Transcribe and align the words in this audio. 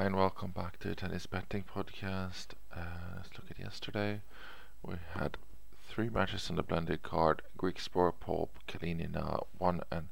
Hi 0.00 0.06
and 0.06 0.16
welcome 0.16 0.52
back 0.52 0.78
to 0.78 0.94
Tennis 0.94 1.26
Betting 1.26 1.62
Podcast. 1.62 2.54
Uh, 2.74 3.16
let's 3.16 3.28
look 3.36 3.50
at 3.50 3.58
yesterday. 3.58 4.22
We 4.82 4.94
had 5.12 5.36
three 5.90 6.08
matches 6.08 6.48
on 6.48 6.56
the 6.56 6.62
blended 6.62 7.02
card. 7.02 7.42
Griekspoor, 7.58 8.14
Paul, 8.18 8.48
Kalinina, 8.66 9.44
one 9.58 9.82
and 9.90 10.08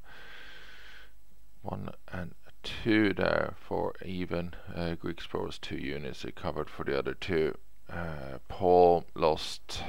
one 1.63 1.89
and 2.13 2.35
two 2.61 3.13
there 3.13 3.55
for 3.59 3.95
even. 4.05 4.53
Uh, 4.75 4.93
Griekspoor 4.93 5.47
was 5.47 5.57
two 5.57 5.77
units. 5.77 6.21
They 6.21 6.29
covered 6.33 6.69
for 6.69 6.83
the 6.83 6.95
other 6.95 7.15
two. 7.15 7.57
Uh, 7.91 8.37
Paul 8.47 9.05
lost 9.15 9.81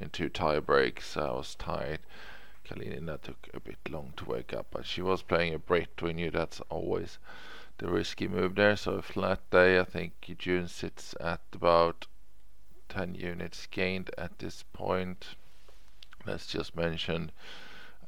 in 0.00 0.08
two 0.08 0.30
tie 0.30 0.60
breaks. 0.60 1.18
I 1.18 1.32
was 1.32 1.54
tied. 1.54 1.98
Kalinina 2.66 3.20
took 3.20 3.50
a 3.52 3.60
bit 3.60 3.76
long 3.90 4.14
to 4.16 4.24
wake 4.24 4.54
up, 4.54 4.68
but 4.70 4.86
she 4.86 5.02
was 5.02 5.20
playing 5.20 5.52
a 5.52 5.58
Brit. 5.58 6.00
We 6.00 6.14
knew 6.14 6.30
that's 6.30 6.62
always 6.70 7.18
the 7.78 7.88
risky 7.88 8.28
move 8.28 8.54
there. 8.54 8.76
So 8.76 8.94
a 8.94 9.02
flat 9.02 9.40
day, 9.50 9.78
I 9.78 9.84
think 9.84 10.12
June 10.38 10.68
sits 10.68 11.14
at 11.20 11.40
about 11.52 12.06
10 12.88 13.14
units 13.14 13.66
gained 13.66 14.10
at 14.16 14.38
this 14.38 14.64
point. 14.72 15.34
Let's 16.26 16.46
just 16.46 16.76
mention 16.76 17.32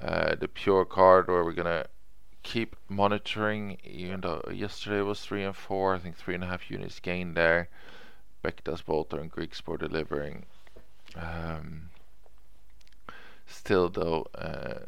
uh, 0.00 0.34
the 0.36 0.48
pure 0.48 0.84
card 0.84 1.28
where 1.28 1.44
we're 1.44 1.52
gonna 1.52 1.86
keep 2.42 2.76
monitoring. 2.88 3.78
Even 3.84 4.20
though 4.20 4.42
yesterday 4.52 5.00
was 5.02 5.20
three 5.20 5.44
and 5.44 5.56
four, 5.56 5.94
I 5.94 5.98
think 5.98 6.16
three 6.16 6.34
and 6.34 6.44
a 6.44 6.46
half 6.46 6.70
units 6.70 7.00
gained 7.00 7.36
there. 7.36 7.68
Bektas, 8.44 8.84
Boulter, 8.84 9.20
and 9.20 9.32
Griekspoor 9.32 9.78
delivering. 9.78 10.46
Um, 11.16 11.90
still, 13.46 13.88
though, 13.88 14.26
uh, 14.34 14.86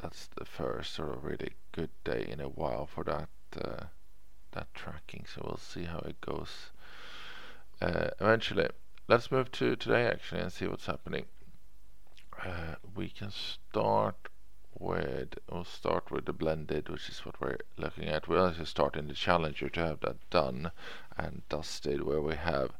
that's 0.00 0.28
the 0.36 0.44
first 0.44 0.94
sort 0.94 1.10
of 1.10 1.24
really 1.24 1.52
good 1.72 1.90
day 2.04 2.26
in 2.28 2.40
a 2.40 2.48
while 2.48 2.86
for 2.86 3.04
that. 3.04 3.28
Uh, 3.54 3.84
that 4.54 4.72
tracking 4.74 5.24
so 5.26 5.42
we'll 5.44 5.56
see 5.56 5.84
how 5.84 5.98
it 5.98 6.20
goes. 6.20 6.70
Uh, 7.80 8.08
eventually 8.20 8.68
let's 9.08 9.30
move 9.30 9.50
to 9.52 9.76
today 9.76 10.06
actually 10.06 10.40
and 10.40 10.52
see 10.52 10.66
what's 10.66 10.86
happening. 10.86 11.26
Uh, 12.42 12.76
we 12.94 13.08
can 13.08 13.30
start 13.30 14.28
with 14.78 15.34
we'll 15.50 15.64
start 15.64 16.10
with 16.10 16.24
the 16.24 16.32
blended 16.32 16.88
which 16.88 17.08
is 17.08 17.24
what 17.24 17.40
we're 17.40 17.58
looking 17.76 18.04
at. 18.04 18.26
We'll 18.26 18.44
also 18.44 18.64
start 18.64 18.96
in 18.96 19.08
the 19.08 19.14
challenger 19.14 19.68
to 19.68 19.80
have 19.80 20.00
that 20.00 20.30
done 20.30 20.70
and 21.16 21.42
dusted 21.48 22.02
where 22.02 22.20
we 22.20 22.34
have 22.34 22.72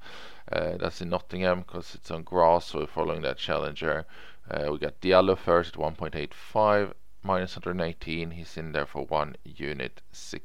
uh, 0.51 0.77
that's 0.77 1.01
in 1.01 1.11
Nottingham 1.11 1.61
because 1.61 1.95
it's 1.95 2.11
on 2.11 2.23
grass 2.23 2.67
so 2.67 2.81
we're 2.81 2.87
following 2.87 3.23
that 3.23 3.39
challenger. 3.39 4.07
Uh, 4.51 4.69
we 4.73 4.79
got 4.79 5.01
Diallo 5.01 5.37
first 5.37 5.75
at 5.75 5.81
1.85 5.81 6.93
minus 7.23 7.57
118 7.57 8.33
he's 8.33 8.57
in 8.57 8.73
there 8.73 8.87
for 8.87 9.07
one 9.07 9.35
unit 9.45 10.03
six 10.13 10.45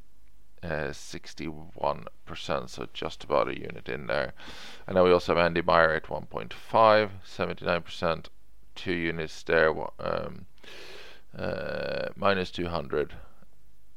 61%, 0.64 2.08
uh, 2.50 2.68
so 2.68 2.88
just 2.94 3.24
about 3.24 3.48
a 3.48 3.58
unit 3.58 3.88
in 3.88 4.08
there. 4.08 4.34
And 4.88 4.96
then 4.96 5.04
we 5.04 5.12
also 5.12 5.36
have 5.36 5.46
Andy 5.46 5.62
Murray 5.62 5.98
at 5.98 6.08
1.5, 6.08 7.10
79%, 7.26 8.26
two 8.76 8.94
units 8.94 9.44
there, 9.44 9.74
um, 10.00 10.46
uh, 11.38 12.10
minus 12.16 12.52
200. 12.52 13.14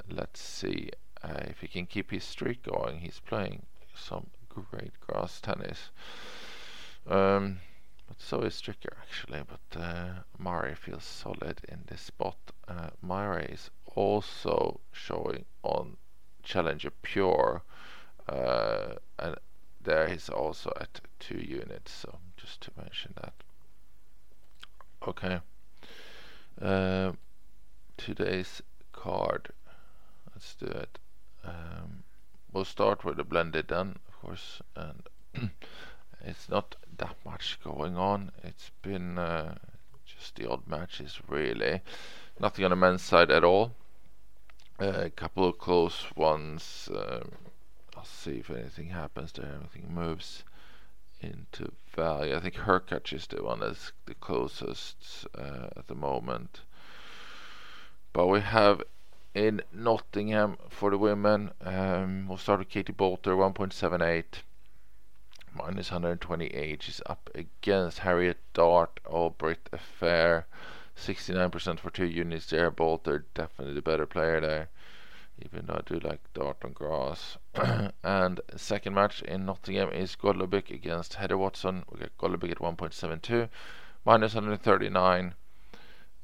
Let's 0.09 0.41
see 0.41 0.91
uh, 1.23 1.41
if 1.45 1.61
he 1.61 1.69
can 1.69 1.87
keep 1.87 2.11
his 2.11 2.25
streak 2.25 2.63
going. 2.63 3.01
He's 3.01 3.21
playing 3.21 3.67
some 3.95 4.29
great 4.49 4.99
grass 5.01 5.41
tennis. 5.41 5.91
Um, 7.07 7.61
but 8.09 8.21
so 8.21 8.41
is 8.43 8.61
Stricker 8.61 8.97
actually, 9.01 9.43
but 9.49 9.81
uh, 9.81 10.09
Murray 10.39 10.75
feels 10.75 11.05
solid 11.05 11.61
in 11.69 11.85
this 11.87 12.03
spot. 12.03 12.37
Uh, 12.69 12.91
Murray 13.01 13.47
is 13.53 13.71
also 13.95 14.81
showing 14.93 15.45
on 15.63 15.97
Challenger 16.43 16.91
Pure, 17.03 17.63
uh, 18.29 18.95
and 19.19 19.37
there 19.83 20.09
he's 20.09 20.29
also 20.29 20.73
at 20.81 21.01
two 21.19 21.39
units. 21.39 21.93
So 21.93 22.19
just 22.37 22.61
to 22.63 22.71
mention 22.77 23.15
that. 23.21 23.35
Okay. 25.07 25.41
Uh, 26.61 27.13
today's 27.97 28.63
card. 28.93 29.49
Let's 30.35 30.55
do 30.55 30.67
it. 30.67 30.99
Um, 31.45 32.05
we'll 32.53 32.65
start 32.65 33.05
with 33.05 33.17
the 33.17 33.25
blended 33.25 33.69
then, 33.69 33.97
of 34.09 34.21
course, 34.21 34.63
and 34.77 35.03
it's 36.25 36.49
not 36.49 36.77
that 36.99 37.17
much 37.25 37.59
going 37.65 37.97
on. 37.97 38.31
It's 38.45 38.71
been 38.83 39.19
uh, 39.19 39.57
just 40.07 40.37
the 40.37 40.49
odd 40.49 40.67
matches, 40.67 41.19
really. 41.29 41.81
Nothing 42.39 42.65
on 42.65 42.71
the 42.71 42.77
men's 42.77 43.03
side 43.03 43.31
at 43.31 43.45
all 43.45 43.73
a 44.79 45.11
couple 45.11 45.47
of 45.47 45.59
close 45.59 46.07
ones. 46.17 46.89
Um, 46.95 47.33
I'll 47.97 48.05
see 48.05 48.39
if 48.39 48.51
anything 48.51 48.89
happens 48.89 49.33
there. 49.33 49.55
Anything 49.61 49.95
moves 49.95 50.45
into 51.21 51.73
value. 51.95 52.35
I 52.35 52.41
think 52.41 52.55
Hurkacz 52.55 53.13
is 53.13 53.27
the 53.27 53.43
one 53.43 53.61
that's 53.61 53.93
the 54.07 54.15
closest 54.15 55.27
uh, 55.37 55.69
at 55.77 55.87
the 55.87 55.95
moment. 55.95 56.61
But 58.13 58.27
we 58.27 58.41
have 58.41 58.83
in 59.35 59.63
Nottingham 59.73 60.59
for 60.69 60.91
the 60.91 60.99
women. 60.99 61.53
Um, 61.61 62.27
we'll 62.29 62.39
start 62.39 62.59
with 62.59 62.69
Katie 62.69 62.93
Boulter, 62.93 63.37
1.78 63.37 64.25
minus 65.55 65.91
128. 65.91 66.83
She's 66.83 67.01
up 67.07 67.31
against 67.35 68.01
Harriet 68.01 68.39
Dart, 68.53 69.01
All 69.07 69.31
Brit 69.31 69.69
Affair. 69.73 70.47
69% 70.97 71.81
for 71.81 71.91
two 71.91 72.07
units 72.07 72.47
there. 72.47 72.71
Both 72.71 73.09
are 73.09 73.25
definitely 73.35 73.75
the 73.75 73.83
better 73.83 74.07
player 74.07 74.41
there. 74.41 74.69
Even 75.41 75.67
though 75.67 75.75
I 75.75 75.83
do 75.87 75.99
like 75.99 76.21
Dart 76.35 76.59
and 76.63 76.75
Grass. 76.75 77.39
and 78.05 78.41
second 78.57 78.95
match 78.95 79.23
in 79.23 79.47
Nottingham 79.47 79.91
is 79.91 80.17
Golubic 80.17 80.71
against 80.71 81.15
Heather 81.15 81.39
Watson. 81.39 81.85
We 81.91 82.01
get 82.01 82.17
Golubic 82.19 82.51
at 82.51 82.59
1.72. 82.59 83.49
Minus 84.05 84.35
139. 84.35 85.35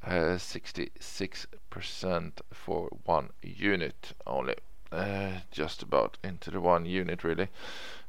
Uh, 0.04 0.10
66% 0.38 2.32
for 2.52 2.88
one 3.04 3.30
unit 3.42 4.12
only. 4.26 4.54
Uh, 4.92 5.40
just 5.50 5.82
about 5.82 6.18
into 6.22 6.50
the 6.50 6.60
one 6.60 6.84
unit 6.86 7.24
really. 7.24 7.48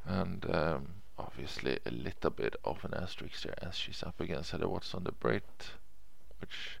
And 0.06 0.46
um, 0.50 0.86
obviously 1.18 1.78
a 1.84 1.90
little 1.90 2.30
bit 2.30 2.56
of 2.64 2.84
an 2.84 2.94
asterisk 2.94 3.42
there 3.42 3.54
as 3.60 3.76
she's 3.76 4.02
up 4.02 4.20
against 4.20 4.52
Heather 4.52 4.68
Watson 4.68 5.04
the 5.04 5.12
Brit 5.12 5.72
which 6.40 6.78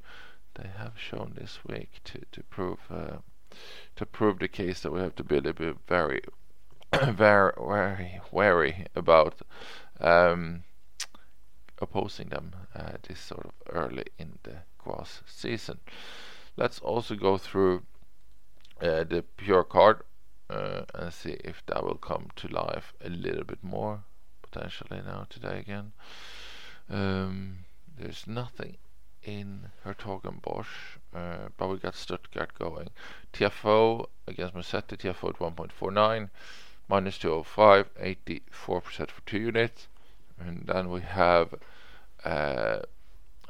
they 0.54 0.68
have 0.76 0.92
shown 0.98 1.32
this 1.34 1.58
week 1.66 2.00
to 2.04 2.20
to 2.32 2.42
prove 2.44 2.78
uh, 2.90 3.18
to 3.96 4.06
prove 4.06 4.38
the 4.38 4.48
case 4.48 4.80
that 4.80 4.92
we 4.92 5.00
have 5.00 5.14
to 5.16 5.24
be 5.24 5.36
a 5.36 5.40
little 5.40 5.52
bit 5.52 5.76
very 5.86 6.22
very 7.12 7.52
very 7.58 8.20
wary 8.30 8.86
about 8.94 9.34
um, 10.00 10.64
opposing 11.78 12.28
them 12.28 12.52
uh, 12.74 12.92
this 13.06 13.20
sort 13.20 13.46
of 13.46 13.52
early 13.70 14.06
in 14.18 14.38
the 14.42 14.56
grass 14.78 15.22
season. 15.26 15.78
Let's 16.56 16.78
also 16.80 17.14
go 17.14 17.38
through 17.38 17.82
uh, 18.80 19.04
the 19.04 19.24
pure 19.36 19.64
card 19.64 20.02
uh, 20.48 20.82
and 20.94 21.12
see 21.12 21.36
if 21.44 21.62
that 21.66 21.84
will 21.84 21.96
come 21.96 22.28
to 22.36 22.48
life 22.48 22.92
a 23.04 23.08
little 23.08 23.44
bit 23.44 23.62
more 23.62 24.04
potentially 24.42 25.00
now 25.04 25.26
today 25.30 25.60
again. 25.60 25.92
Um, 26.88 27.58
there's 27.96 28.26
nothing 28.26 28.76
in 29.24 29.70
Hertogenbosch, 29.84 30.96
uh, 31.14 31.48
but 31.56 31.68
we 31.68 31.78
got 31.78 31.94
Stuttgart 31.94 32.58
going. 32.58 32.88
Tiafoe 33.32 34.06
against 34.26 34.54
Musetti, 34.54 34.96
Tiafoe 34.96 35.30
at 35.30 35.38
1.49, 35.38 36.30
minus 36.88 37.18
205, 37.18 37.94
84% 37.94 39.10
for 39.10 39.20
two 39.26 39.38
units. 39.38 39.88
And 40.38 40.66
then 40.66 40.88
we 40.90 41.02
have 41.02 41.54
uh, 42.24 42.80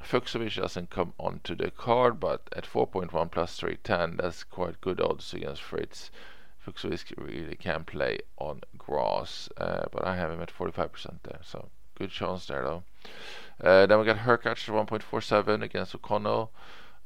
Fucsovics 0.02 0.56
doesn't 0.56 0.90
come 0.90 1.12
onto 1.18 1.54
the 1.54 1.70
card, 1.70 2.18
but 2.18 2.48
at 2.56 2.64
4.1 2.64 3.30
plus 3.30 3.56
310, 3.56 4.16
that's 4.16 4.44
quite 4.44 4.80
good 4.80 5.00
odds 5.00 5.32
against 5.34 5.62
Fritz. 5.62 6.10
Fucsovics 6.66 7.12
really 7.16 7.54
can 7.54 7.84
play 7.84 8.18
on 8.38 8.62
grass, 8.76 9.48
uh, 9.56 9.86
but 9.92 10.04
I 10.04 10.16
have 10.16 10.30
him 10.30 10.40
at 10.40 10.52
45% 10.52 11.22
there, 11.22 11.40
so 11.42 11.68
good 12.00 12.10
chance 12.10 12.46
there 12.46 12.64
though. 12.64 12.82
Uh, 13.62 13.86
then 13.86 13.98
we 13.98 14.06
got 14.06 14.16
Hurkacz 14.16 14.66
1.47 14.66 15.62
against 15.62 15.94
O'Connell. 15.94 16.50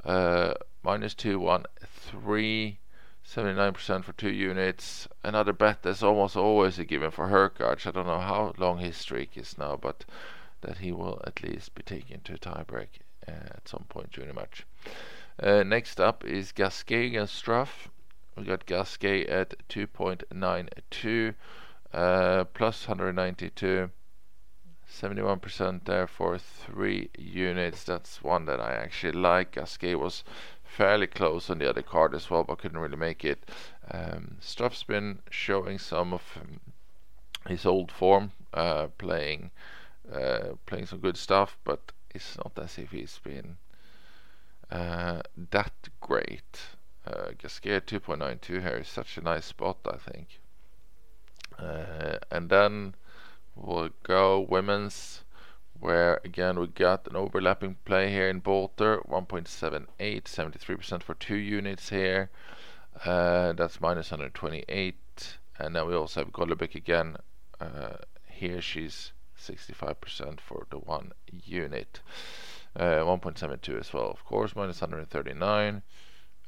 Uh, 0.04 0.54
minus 0.84 1.14
213. 1.14 2.78
79% 3.26 4.04
for 4.04 4.12
two 4.12 4.30
units. 4.30 5.08
Another 5.24 5.52
bet 5.52 5.82
that's 5.82 6.02
almost 6.02 6.36
always 6.36 6.78
a 6.78 6.84
given 6.84 7.10
for 7.10 7.28
Hurkacz. 7.28 7.86
I 7.86 7.90
don't 7.90 8.06
know 8.06 8.20
how 8.20 8.54
long 8.58 8.78
his 8.78 8.96
streak 8.96 9.36
is 9.36 9.58
now, 9.58 9.76
but 9.76 10.04
that 10.60 10.78
he 10.78 10.92
will 10.92 11.20
at 11.26 11.42
least 11.42 11.74
be 11.74 11.82
taken 11.82 12.20
to 12.20 12.34
a 12.34 12.38
tiebreak 12.38 13.00
uh, 13.26 13.32
at 13.32 13.66
some 13.66 13.86
point 13.88 14.12
during 14.12 14.28
the 14.28 14.34
match. 14.34 14.66
Uh, 15.42 15.62
next 15.62 15.98
up 15.98 16.24
is 16.24 16.52
Gasquet 16.52 17.06
against 17.06 17.42
Struff. 17.42 17.88
We 18.36 18.44
got 18.44 18.66
Gasquet 18.66 19.26
at 19.26 19.54
2.92 19.68 21.34
uh, 21.92 22.44
plus 22.44 22.86
192. 22.86 23.90
71% 24.90 25.84
there 25.84 26.06
for 26.06 26.38
three 26.38 27.10
units. 27.18 27.84
That's 27.84 28.22
one 28.22 28.44
that 28.46 28.60
I 28.60 28.72
actually 28.72 29.12
like. 29.12 29.52
Gasquet 29.52 29.94
was 29.94 30.24
fairly 30.62 31.06
close 31.06 31.50
on 31.50 31.58
the 31.58 31.68
other 31.68 31.82
card 31.82 32.14
as 32.14 32.30
well, 32.30 32.44
but 32.44 32.58
couldn't 32.58 32.78
really 32.78 32.96
make 32.96 33.24
it. 33.24 33.48
Um, 33.90 34.36
Struff's 34.40 34.82
been 34.82 35.20
showing 35.30 35.78
some 35.78 36.12
of 36.12 36.22
um, 36.40 36.60
his 37.46 37.66
old 37.66 37.92
form, 37.92 38.32
uh, 38.52 38.88
playing 38.98 39.50
uh, 40.12 40.54
playing 40.66 40.86
some 40.86 41.00
good 41.00 41.16
stuff, 41.16 41.56
but 41.64 41.92
it's 42.10 42.36
not 42.36 42.52
as 42.62 42.78
if 42.78 42.90
he's 42.90 43.18
been 43.24 43.56
uh, 44.70 45.22
that 45.50 45.72
great. 46.00 46.60
Uh, 47.06 47.30
Gasquet 47.38 47.80
2.92 47.80 48.62
here 48.62 48.78
is 48.78 48.88
such 48.88 49.18
a 49.18 49.22
nice 49.22 49.46
spot, 49.46 49.78
I 49.86 49.96
think. 49.96 50.40
Uh, 51.58 52.18
and 52.30 52.48
then 52.48 52.94
we'll 53.54 53.90
go 54.02 54.40
women's, 54.40 55.22
where 55.78 56.20
again 56.24 56.58
we 56.58 56.66
got 56.66 57.06
an 57.08 57.16
overlapping 57.16 57.76
play 57.84 58.10
here 58.10 58.28
in 58.28 58.40
Boulter 58.40 59.06
1.78, 59.08 60.24
73% 60.24 61.02
for 61.02 61.14
two 61.14 61.36
units 61.36 61.90
here. 61.90 62.30
Uh, 63.04 63.52
that's 63.52 63.80
minus 63.80 64.10
128. 64.10 65.38
And 65.58 65.76
then 65.76 65.86
we 65.86 65.94
also 65.94 66.20
have 66.20 66.32
Golubic 66.32 66.74
again. 66.74 67.16
Uh, 67.60 67.96
here 68.28 68.60
she's 68.60 69.12
65% 69.38 70.40
for 70.40 70.66
the 70.70 70.78
one 70.78 71.12
unit. 71.28 72.00
Uh, 72.76 73.04
1.72 73.04 73.78
as 73.78 73.92
well, 73.92 74.10
of 74.10 74.24
course, 74.24 74.56
minus 74.56 74.80
139. 74.80 75.82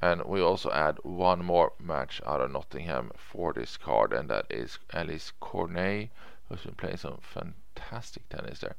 And 0.01 0.25
we 0.25 0.41
also 0.41 0.71
add 0.73 0.99
one 1.03 1.45
more 1.45 1.73
match 1.79 2.21
out 2.27 2.41
of 2.41 2.51
Nottingham 2.51 3.13
for 3.17 3.53
this 3.53 3.77
card, 3.77 4.13
and 4.13 4.29
that 4.29 4.47
is 4.51 4.79
Alize 4.93 5.33
Cornet, 5.41 6.11
who's 6.49 6.63
been 6.63 6.75
playing 6.75 6.97
some 6.97 7.19
fantastic 7.21 8.29
tennis 8.29 8.61
there. 8.61 8.77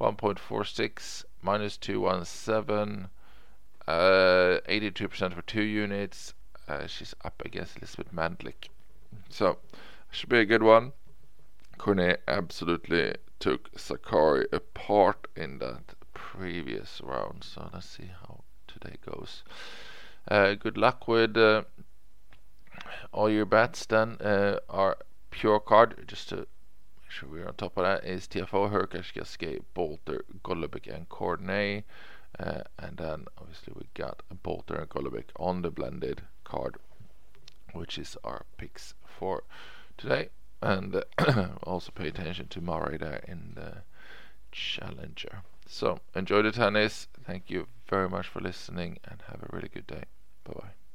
1.46 0.00 1.24
minus 1.42 1.76
217, 1.76 3.08
uh, 3.86 3.90
82% 4.68 5.34
for 5.34 5.42
two 5.42 5.62
units. 5.62 6.34
Uh, 6.68 6.86
she's 6.86 7.14
up 7.24 7.42
against 7.44 7.78
Elizabeth 7.78 8.14
Mandlik. 8.14 8.68
So, 9.28 9.58
should 10.10 10.28
be 10.28 10.38
a 10.38 10.44
good 10.44 10.62
one. 10.62 10.92
Cornet 11.78 12.22
absolutely 12.28 13.14
took 13.38 13.72
Sakkari 13.72 14.44
apart 14.52 15.26
in 15.34 15.58
that 15.58 15.94
previous 16.12 17.00
round. 17.02 17.42
So 17.42 17.70
let's 17.72 17.88
see 17.88 18.10
how 18.20 18.44
today 18.68 18.96
goes. 19.04 19.42
Uh, 20.28 20.54
good 20.54 20.76
luck 20.76 21.08
with 21.08 21.36
uh, 21.36 21.62
all 23.12 23.30
your 23.30 23.46
bets. 23.46 23.86
Then 23.86 24.18
uh, 24.20 24.58
our 24.68 24.98
pure 25.30 25.58
card, 25.58 26.04
just 26.06 26.28
to 26.28 26.46
we're 27.30 27.46
on 27.46 27.54
top 27.54 27.76
of 27.76 27.84
that, 27.84 28.04
is 28.04 28.26
Tiafoe, 28.26 28.70
Hurkacz, 28.70 29.12
Gasquet, 29.12 29.60
Boulter, 29.74 30.22
Golubic, 30.44 30.92
and 30.94 31.08
Cornet. 31.08 31.84
Uh, 32.38 32.62
and 32.78 32.96
then 32.96 33.26
obviously 33.38 33.72
we 33.76 33.86
got 33.94 34.22
Boulter 34.44 34.80
and 34.80 34.88
Golubic 34.88 35.24
on 35.36 35.62
the 35.62 35.70
blended 35.70 36.22
card, 36.44 36.76
which 37.72 37.98
is 37.98 38.16
our 38.24 38.44
picks 38.56 38.94
for 39.04 39.44
today. 39.98 40.28
And 40.62 40.94
uh, 40.94 41.48
also 41.62 41.92
pay 41.92 42.08
attention 42.08 42.48
to 42.48 42.60
Murray 42.60 42.96
there 42.96 43.22
in 43.26 43.52
the 43.54 43.82
Challenger. 44.52 45.42
So 45.66 46.00
enjoy 46.14 46.42
the 46.42 46.52
tennis. 46.52 47.08
Thank 47.24 47.50
you 47.50 47.66
very 47.88 48.08
much 48.08 48.26
for 48.26 48.40
listening 48.40 48.98
and 49.04 49.22
have 49.28 49.42
a 49.42 49.48
really 49.54 49.68
good 49.68 49.86
day. 49.86 50.04
Bye 50.44 50.54
bye. 50.54 50.89